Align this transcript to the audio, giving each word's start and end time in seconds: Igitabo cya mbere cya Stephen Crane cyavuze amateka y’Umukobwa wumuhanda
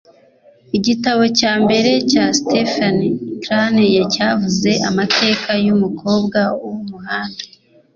Igitabo 0.77 1.23
cya 1.39 1.53
mbere 1.63 1.89
cya 2.11 2.25
Stephen 2.39 2.97
Crane 3.43 3.85
cyavuze 4.13 4.69
amateka 4.89 5.49
y’Umukobwa 5.65 6.39
wumuhanda 6.63 7.41